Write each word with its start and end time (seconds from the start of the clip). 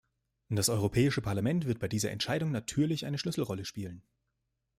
Das 0.49 0.69
Europäische 0.69 1.21
Parlament 1.21 1.67
wird 1.67 1.77
bei 1.77 1.87
dieser 1.87 2.09
Entscheidung 2.09 2.49
natürlich 2.51 3.05
eine 3.05 3.19
Schlüsselrolle 3.19 3.65
spielen. 3.65 4.01